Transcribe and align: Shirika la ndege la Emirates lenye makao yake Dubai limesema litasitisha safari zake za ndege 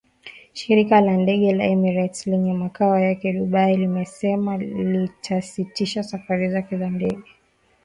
Shirika 0.53 0.99
la 1.01 1.17
ndege 1.17 1.55
la 1.55 1.63
Emirates 1.65 2.27
lenye 2.27 2.53
makao 2.53 2.99
yake 2.99 3.33
Dubai 3.33 3.77
limesema 3.77 4.57
litasitisha 4.57 6.03
safari 6.03 6.49
zake 6.49 6.77
za 6.77 6.89
ndege 6.89 7.21